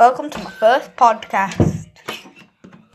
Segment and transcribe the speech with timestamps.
[0.00, 1.69] Welcome to my first podcast.